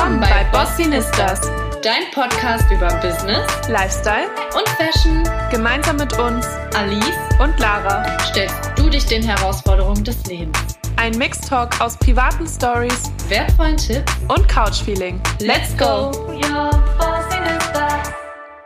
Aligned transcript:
Willkommen 0.00 0.20
bei 0.22 0.44
Bossinistas, 0.44 1.42
dein 1.82 2.10
Podcast 2.14 2.64
über 2.70 2.88
Business, 3.02 3.46
Lifestyle 3.68 4.30
und 4.56 4.66
Fashion. 4.70 5.22
Gemeinsam 5.50 5.96
mit 5.98 6.18
uns, 6.18 6.46
Alice 6.74 7.18
und 7.38 7.60
Lara, 7.60 8.18
stellst 8.20 8.70
du 8.78 8.88
dich 8.88 9.04
den 9.04 9.22
Herausforderungen 9.22 10.02
des 10.02 10.24
Lebens. 10.24 10.78
Ein 10.96 11.18
Mixtalk 11.18 11.78
aus 11.82 11.98
privaten 11.98 12.46
Stories, 12.46 13.12
wertvollen 13.28 13.76
Tipps 13.76 14.16
und 14.34 14.48
Couchfeeling. 14.48 15.20
Let's 15.38 15.76
go! 15.76 16.10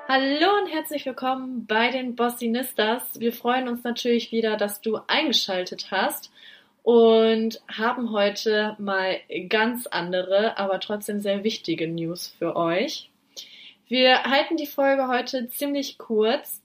Hallo 0.07 0.51
und 0.63 0.73
herzlich 0.73 1.05
willkommen 1.05 1.67
bei 1.67 1.91
den 1.91 2.15
Bossinistas. 2.15 3.03
Wir 3.19 3.33
freuen 3.33 3.69
uns 3.69 3.83
natürlich 3.83 4.31
wieder, 4.31 4.57
dass 4.57 4.81
du 4.81 5.01
eingeschaltet 5.09 5.89
hast 5.91 6.31
und 6.85 7.63
haben 7.67 8.13
heute 8.13 8.77
mal 8.79 9.19
ganz 9.49 9.87
andere, 9.87 10.59
aber 10.59 10.79
trotzdem 10.81 11.19
sehr 11.19 11.43
wichtige 11.43 11.89
News 11.89 12.29
für 12.39 12.57
euch. 12.57 13.11
Wir 13.89 14.25
halten 14.25 14.59
die 14.59 14.67
Folge 14.67 15.09
heute 15.09 15.49
ziemlich 15.49 15.97
kurz, 15.97 16.61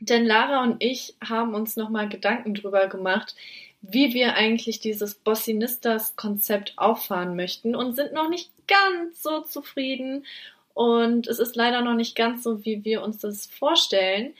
denn 0.00 0.26
Lara 0.26 0.64
und 0.64 0.82
ich 0.82 1.14
haben 1.22 1.54
uns 1.54 1.76
nochmal 1.76 2.08
Gedanken 2.08 2.54
drüber 2.54 2.88
gemacht, 2.88 3.36
wie 3.80 4.12
wir 4.12 4.34
eigentlich 4.34 4.80
dieses 4.80 5.14
Bossinistas-Konzept 5.14 6.72
auffahren 6.76 7.36
möchten 7.36 7.76
und 7.76 7.94
sind 7.94 8.12
noch 8.12 8.28
nicht 8.28 8.50
ganz 8.66 9.22
so 9.22 9.40
zufrieden. 9.42 10.26
Und 10.74 11.28
es 11.28 11.38
ist 11.38 11.54
leider 11.54 11.80
noch 11.80 11.94
nicht 11.94 12.16
ganz 12.16 12.42
so, 12.42 12.64
wie 12.64 12.84
wir 12.84 13.02
uns 13.02 13.18
das 13.18 13.46
vorstellen. 13.46 14.34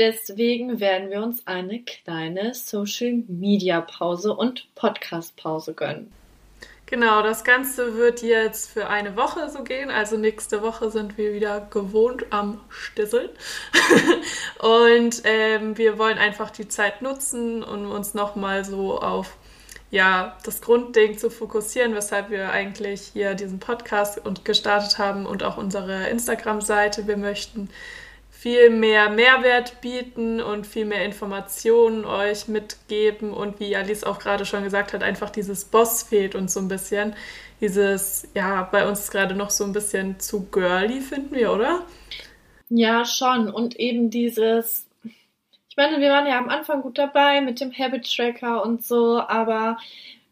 Deswegen 0.00 0.80
werden 0.80 1.10
wir 1.10 1.22
uns 1.22 1.46
eine 1.46 1.82
kleine 1.82 2.54
Social 2.54 3.22
Media 3.28 3.82
Pause 3.82 4.34
und 4.34 4.74
Podcast 4.74 5.36
Pause 5.36 5.74
gönnen. 5.74 6.10
Genau, 6.86 7.22
das 7.22 7.44
Ganze 7.44 7.98
wird 7.98 8.22
jetzt 8.22 8.70
für 8.70 8.88
eine 8.88 9.14
Woche 9.14 9.50
so 9.50 9.62
gehen. 9.62 9.90
Also 9.90 10.16
nächste 10.16 10.62
Woche 10.62 10.90
sind 10.90 11.18
wir 11.18 11.34
wieder 11.34 11.68
gewohnt 11.68 12.24
am 12.30 12.62
Stisseln. 12.70 13.28
und 14.58 15.20
ähm, 15.24 15.76
wir 15.76 15.98
wollen 15.98 16.16
einfach 16.16 16.48
die 16.48 16.66
Zeit 16.66 17.02
nutzen, 17.02 17.62
um 17.62 17.90
uns 17.90 18.14
nochmal 18.14 18.64
so 18.64 18.98
auf 18.98 19.36
ja, 19.90 20.38
das 20.46 20.62
Grundding 20.62 21.18
zu 21.18 21.28
fokussieren, 21.28 21.94
weshalb 21.94 22.30
wir 22.30 22.52
eigentlich 22.52 23.10
hier 23.12 23.34
diesen 23.34 23.58
Podcast 23.58 24.24
und 24.24 24.46
gestartet 24.46 24.96
haben 24.96 25.26
und 25.26 25.42
auch 25.42 25.58
unsere 25.58 26.08
Instagram-Seite. 26.08 27.06
Wir 27.06 27.18
möchten 27.18 27.68
viel 28.40 28.70
mehr 28.70 29.10
Mehrwert 29.10 29.82
bieten 29.82 30.40
und 30.40 30.66
viel 30.66 30.86
mehr 30.86 31.04
Informationen 31.04 32.06
euch 32.06 32.48
mitgeben. 32.48 33.34
Und 33.34 33.60
wie 33.60 33.76
Alice 33.76 34.02
auch 34.02 34.18
gerade 34.18 34.46
schon 34.46 34.64
gesagt 34.64 34.94
hat, 34.94 35.02
einfach 35.02 35.28
dieses 35.28 35.66
Boss 35.66 36.04
fehlt 36.04 36.34
uns 36.34 36.54
so 36.54 36.60
ein 36.60 36.68
bisschen. 36.68 37.14
Dieses, 37.60 38.26
ja, 38.34 38.62
bei 38.62 38.88
uns 38.88 39.10
gerade 39.10 39.34
noch 39.34 39.50
so 39.50 39.64
ein 39.64 39.74
bisschen 39.74 40.18
zu 40.20 40.46
girly, 40.46 41.02
finden 41.02 41.34
wir, 41.34 41.52
oder? 41.52 41.84
Ja, 42.70 43.04
schon. 43.04 43.50
Und 43.50 43.78
eben 43.78 44.08
dieses, 44.08 44.88
ich 45.04 45.76
meine, 45.76 46.00
wir 46.00 46.08
waren 46.08 46.26
ja 46.26 46.38
am 46.38 46.48
Anfang 46.48 46.80
gut 46.80 46.96
dabei 46.96 47.42
mit 47.42 47.60
dem 47.60 47.70
Habit 47.70 48.10
Tracker 48.10 48.64
und 48.64 48.82
so, 48.82 49.20
aber 49.20 49.76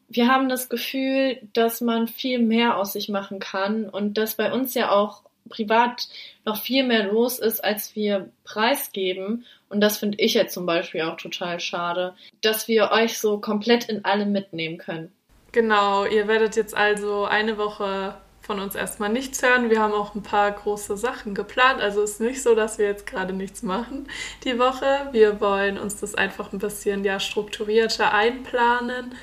wir 0.08 0.28
haben 0.28 0.48
das 0.48 0.70
Gefühl, 0.70 1.46
dass 1.52 1.82
man 1.82 2.08
viel 2.08 2.38
mehr 2.38 2.78
aus 2.78 2.94
sich 2.94 3.10
machen 3.10 3.38
kann 3.38 3.86
und 3.86 4.16
dass 4.16 4.36
bei 4.36 4.50
uns 4.50 4.72
ja 4.72 4.92
auch 4.92 5.27
privat 5.48 6.08
noch 6.44 6.60
viel 6.60 6.84
mehr 6.84 7.04
los 7.04 7.38
ist, 7.38 7.62
als 7.62 7.94
wir 7.94 8.30
preisgeben. 8.44 9.44
Und 9.68 9.80
das 9.80 9.98
finde 9.98 10.18
ich 10.18 10.34
jetzt 10.34 10.54
zum 10.54 10.66
Beispiel 10.66 11.02
auch 11.02 11.16
total 11.16 11.60
schade, 11.60 12.14
dass 12.40 12.68
wir 12.68 12.90
euch 12.92 13.18
so 13.18 13.38
komplett 13.38 13.88
in 13.88 14.04
allem 14.04 14.32
mitnehmen 14.32 14.78
können. 14.78 15.12
Genau, 15.52 16.04
ihr 16.04 16.28
werdet 16.28 16.56
jetzt 16.56 16.76
also 16.76 17.24
eine 17.24 17.58
Woche 17.58 18.14
von 18.48 18.60
uns 18.60 18.74
erstmal 18.74 19.10
nichts 19.10 19.42
hören. 19.42 19.68
Wir 19.68 19.80
haben 19.80 19.92
auch 19.92 20.14
ein 20.14 20.22
paar 20.22 20.50
große 20.50 20.96
Sachen 20.96 21.34
geplant. 21.34 21.82
Also 21.82 22.02
es 22.02 22.12
ist 22.12 22.20
nicht 22.20 22.42
so, 22.42 22.54
dass 22.54 22.78
wir 22.78 22.86
jetzt 22.86 23.06
gerade 23.06 23.34
nichts 23.34 23.62
machen 23.62 24.08
die 24.44 24.58
Woche. 24.58 25.08
Wir 25.12 25.40
wollen 25.40 25.78
uns 25.78 26.00
das 26.00 26.14
einfach 26.14 26.52
ein 26.52 26.58
bisschen 26.58 27.04
ja, 27.04 27.20
strukturierter 27.20 28.14
einplanen 28.14 29.14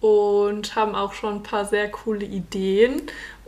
und 0.00 0.74
haben 0.74 0.96
auch 0.96 1.12
schon 1.12 1.36
ein 1.36 1.42
paar 1.44 1.64
sehr 1.64 1.88
coole 1.88 2.24
Ideen 2.24 3.02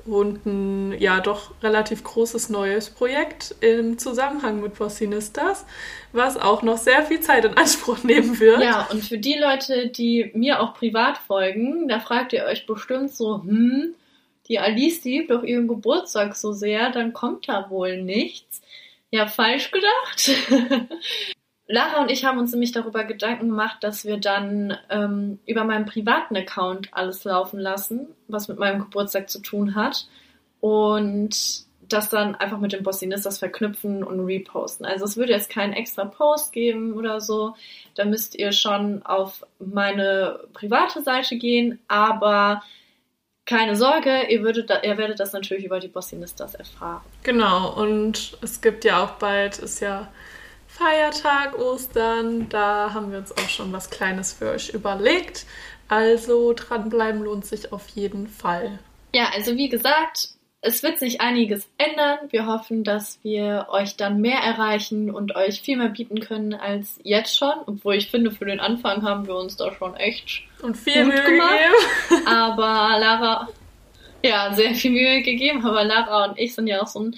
und 0.06 0.46
ein 0.46 1.00
ja 1.00 1.20
doch 1.20 1.52
relativ 1.62 2.02
großes 2.04 2.48
neues 2.48 2.90
Projekt 2.90 3.54
im 3.60 3.98
Zusammenhang 3.98 4.60
mit 4.60 4.76
Bossinistas, 4.76 5.66
was 6.12 6.36
auch 6.36 6.62
noch 6.62 6.78
sehr 6.78 7.02
viel 7.02 7.20
Zeit 7.20 7.44
in 7.44 7.56
Anspruch 7.56 8.02
nehmen 8.04 8.38
wird. 8.40 8.62
Ja, 8.62 8.88
und 8.90 9.04
für 9.04 9.18
die 9.18 9.38
Leute, 9.38 9.88
die 9.88 10.30
mir 10.34 10.60
auch 10.60 10.74
privat 10.74 11.18
folgen, 11.18 11.88
da 11.88 12.00
fragt 12.00 12.32
ihr 12.32 12.44
euch 12.44 12.66
bestimmt 12.66 13.12
so, 13.12 13.42
hm, 13.42 13.94
die 14.48 14.58
Alice 14.58 15.04
liebt 15.04 15.30
doch 15.30 15.42
ihren 15.42 15.68
Geburtstag 15.68 16.36
so 16.36 16.52
sehr, 16.52 16.90
dann 16.90 17.12
kommt 17.12 17.48
da 17.48 17.68
wohl 17.70 18.02
nichts. 18.02 18.62
Ja, 19.10 19.26
falsch 19.26 19.70
gedacht. 19.70 20.30
Lara 21.68 22.00
und 22.02 22.10
ich 22.10 22.24
haben 22.24 22.38
uns 22.38 22.52
nämlich 22.52 22.72
darüber 22.72 23.04
Gedanken 23.04 23.48
gemacht, 23.48 23.78
dass 23.80 24.04
wir 24.04 24.18
dann 24.18 24.76
ähm, 24.88 25.40
über 25.46 25.64
meinen 25.64 25.86
privaten 25.86 26.36
Account 26.36 26.88
alles 26.92 27.24
laufen 27.24 27.58
lassen, 27.58 28.08
was 28.28 28.48
mit 28.48 28.58
meinem 28.58 28.80
Geburtstag 28.80 29.28
zu 29.28 29.40
tun 29.40 29.74
hat. 29.74 30.06
Und 30.60 31.66
das 31.88 32.08
dann 32.08 32.34
einfach 32.34 32.58
mit 32.58 32.72
dem 32.72 32.82
Bossinistas 32.82 33.38
verknüpfen 33.38 34.02
und 34.02 34.20
reposten. 34.20 34.86
Also 34.86 35.04
es 35.04 35.16
würde 35.16 35.32
jetzt 35.32 35.50
keinen 35.50 35.72
extra 35.72 36.04
Post 36.04 36.52
geben 36.52 36.94
oder 36.94 37.20
so. 37.20 37.54
Da 37.94 38.04
müsst 38.04 38.34
ihr 38.34 38.52
schon 38.52 39.04
auf 39.04 39.44
meine 39.58 40.40
private 40.52 41.02
Seite 41.02 41.36
gehen, 41.36 41.78
aber 41.88 42.62
keine 43.44 43.76
Sorge, 43.76 44.26
ihr, 44.28 44.42
würdet 44.42 44.70
ihr 44.82 44.98
werdet 44.98 45.20
das 45.20 45.32
natürlich 45.32 45.64
über 45.64 45.78
die 45.78 45.88
Bossinistas 45.88 46.54
erfahren. 46.56 47.02
Genau, 47.22 47.72
und 47.74 48.36
es 48.42 48.60
gibt 48.60 48.84
ja 48.84 49.04
auch 49.04 49.12
bald, 49.12 49.58
ist 49.58 49.80
ja 49.80 50.08
Feiertag, 50.76 51.58
Ostern. 51.58 52.48
Da 52.50 52.92
haben 52.92 53.10
wir 53.10 53.18
uns 53.18 53.32
auch 53.32 53.48
schon 53.48 53.72
was 53.72 53.88
Kleines 53.88 54.34
für 54.34 54.50
euch 54.50 54.70
überlegt. 54.70 55.46
Also 55.88 56.52
dranbleiben 56.52 57.22
lohnt 57.22 57.46
sich 57.46 57.72
auf 57.72 57.88
jeden 57.88 58.28
Fall. 58.28 58.78
Ja, 59.14 59.30
also 59.34 59.56
wie 59.56 59.70
gesagt, 59.70 60.30
es 60.60 60.82
wird 60.82 60.98
sich 60.98 61.20
einiges 61.20 61.66
ändern. 61.78 62.18
Wir 62.30 62.46
hoffen, 62.46 62.84
dass 62.84 63.18
wir 63.22 63.68
euch 63.70 63.96
dann 63.96 64.20
mehr 64.20 64.38
erreichen 64.38 65.10
und 65.10 65.34
euch 65.34 65.62
viel 65.62 65.78
mehr 65.78 65.88
bieten 65.88 66.20
können 66.20 66.52
als 66.52 66.98
jetzt 67.02 67.36
schon. 67.36 67.54
Obwohl 67.66 67.94
ich 67.94 68.10
finde, 68.10 68.30
für 68.30 68.44
den 68.44 68.60
Anfang 68.60 69.02
haben 69.02 69.26
wir 69.26 69.36
uns 69.36 69.56
da 69.56 69.72
schon 69.72 69.94
echt 69.96 70.42
und 70.62 70.76
viel 70.76 71.04
Mühe 71.04 71.22
gemacht. 71.22 71.54
gegeben. 72.08 72.26
Aber 72.28 72.98
Lara, 72.98 73.48
ja, 74.22 74.52
sehr 74.52 74.74
viel 74.74 74.90
Mühe 74.90 75.22
gegeben. 75.22 75.64
Aber 75.64 75.84
Lara 75.84 76.26
und 76.26 76.38
ich 76.38 76.54
sind 76.54 76.66
ja 76.66 76.82
auch 76.82 76.88
so 76.88 77.00
ein 77.00 77.16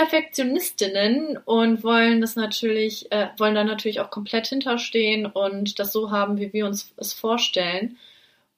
Perfektionistinnen 0.00 1.36
und 1.44 1.84
wollen 1.84 2.22
das 2.22 2.34
natürlich, 2.34 3.12
äh, 3.12 3.28
wollen 3.36 3.54
da 3.54 3.64
natürlich 3.64 4.00
auch 4.00 4.08
komplett 4.08 4.46
hinterstehen 4.46 5.26
und 5.26 5.78
das 5.78 5.92
so 5.92 6.10
haben, 6.10 6.38
wie 6.38 6.54
wir 6.54 6.64
uns 6.64 6.94
es 6.96 7.12
vorstellen. 7.12 7.98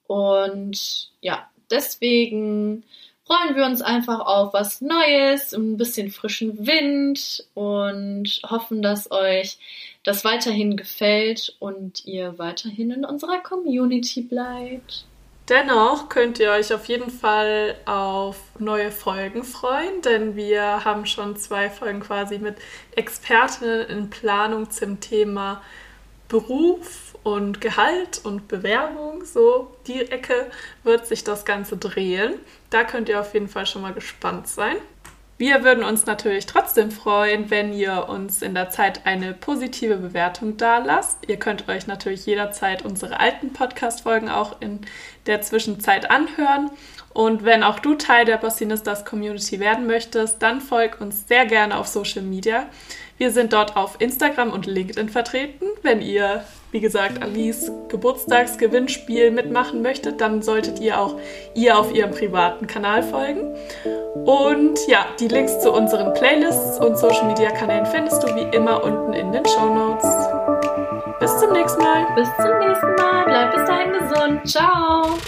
Und 0.07 1.11
ja, 1.19 1.49
deswegen 1.69 2.85
freuen 3.25 3.57
wir 3.57 3.65
uns 3.65 3.81
einfach 3.81 4.21
auf 4.21 4.53
was 4.53 4.79
Neues, 4.79 5.51
ein 5.51 5.75
bisschen 5.75 6.11
frischen 6.11 6.65
Wind 6.65 7.45
und 7.55 8.39
hoffen, 8.49 8.81
dass 8.81 9.11
euch 9.11 9.57
das 10.03 10.23
weiterhin 10.23 10.77
gefällt 10.77 11.57
und 11.59 12.05
ihr 12.05 12.39
weiterhin 12.39 12.89
in 12.91 13.03
unserer 13.03 13.39
Community 13.39 14.21
bleibt. 14.21 15.03
Dennoch 15.49 16.07
könnt 16.07 16.39
ihr 16.39 16.51
euch 16.51 16.73
auf 16.73 16.85
jeden 16.85 17.09
Fall 17.09 17.75
auf 17.85 18.37
neue 18.59 18.91
Folgen 18.91 19.43
freuen, 19.43 20.01
denn 20.01 20.37
wir 20.37 20.85
haben 20.85 21.05
schon 21.05 21.35
zwei 21.35 21.69
Folgen 21.69 21.99
quasi 21.99 22.39
mit 22.39 22.55
Expertinnen 22.95 23.87
in 23.87 24.09
Planung 24.09 24.71
zum 24.71 25.01
Thema 25.01 25.61
Beruf 26.29 27.15
und 27.23 27.59
Gehalt 27.59 28.21
und 28.23 28.47
Bewerbung. 28.47 29.25
So 29.25 29.75
die 29.85 30.09
Ecke 30.09 30.49
wird 30.83 31.07
sich 31.07 31.25
das 31.25 31.43
Ganze 31.43 31.75
drehen. 31.75 32.35
Da 32.69 32.85
könnt 32.85 33.09
ihr 33.09 33.19
auf 33.19 33.33
jeden 33.33 33.49
Fall 33.49 33.65
schon 33.65 33.81
mal 33.81 33.93
gespannt 33.93 34.47
sein. 34.47 34.77
Wir 35.37 35.63
würden 35.63 35.83
uns 35.83 36.05
natürlich 36.05 36.45
trotzdem 36.45 36.91
freuen, 36.91 37.49
wenn 37.49 37.73
ihr 37.73 38.07
uns 38.07 38.43
in 38.43 38.53
der 38.53 38.69
Zeit 38.69 39.05
eine 39.05 39.33
positive 39.33 39.97
Bewertung 39.97 40.57
da 40.57 40.77
lasst. 40.77 41.27
Ihr 41.27 41.37
könnt 41.37 41.67
euch 41.67 41.87
natürlich 41.87 42.27
jederzeit 42.27 42.85
unsere 42.85 43.19
alten 43.19 43.51
Podcast-Folgen 43.51 44.29
auch 44.29 44.61
in 44.61 44.81
der 45.25 45.41
Zwischenzeit 45.41 46.11
anhören. 46.11 46.69
Und 47.13 47.43
wenn 47.45 47.63
auch 47.63 47.79
du 47.79 47.95
Teil 47.95 48.25
der 48.25 48.37
Bossinistas 48.37 49.05
Community 49.05 49.59
werden 49.59 49.87
möchtest, 49.87 50.41
dann 50.41 50.61
folg 50.61 51.01
uns 51.01 51.27
sehr 51.27 51.47
gerne 51.47 51.77
auf 51.77 51.87
Social 51.87 52.21
Media. 52.21 52.67
Wir 53.17 53.31
sind 53.31 53.53
dort 53.53 53.75
auf 53.75 53.99
Instagram 53.99 54.51
und 54.51 54.67
LinkedIn 54.67 55.09
vertreten. 55.09 55.65
Wenn 55.81 56.01
ihr, 56.01 56.45
wie 56.73 56.79
gesagt, 56.79 57.21
Alice 57.21 57.71
Geburtstagsgewinnspiel 57.87 59.29
mitmachen 59.29 59.83
möchtet, 59.83 60.19
dann 60.19 60.41
solltet 60.41 60.79
ihr 60.79 60.99
auch 60.99 61.15
ihr 61.53 61.77
auf 61.77 61.93
ihrem 61.93 62.11
privaten 62.11 62.65
Kanal 62.65 63.03
folgen. 63.03 63.55
Und 64.25 64.79
ja, 64.87 65.05
die 65.19 65.27
Links 65.27 65.59
zu 65.59 65.71
unseren 65.71 66.13
Playlists 66.15 66.79
und 66.79 66.97
Social 66.97 67.27
Media 67.27 67.51
Kanälen 67.51 67.85
findest 67.85 68.23
du 68.23 68.27
wie 68.35 68.55
immer 68.55 68.83
unten 68.83 69.13
in 69.13 69.31
den 69.31 69.45
Show 69.45 69.71
Notes. 69.73 70.09
Bis 71.19 71.37
zum 71.37 71.53
nächsten 71.53 71.81
Mal. 71.81 72.07
Bis 72.15 72.27
zum 72.37 72.59
nächsten 72.59 72.95
Mal. 72.95 73.23
Bleib 73.25 73.53
bis 73.53 73.65
dahin 73.65 73.93
gesund. 73.93 74.47
Ciao. 74.49 75.19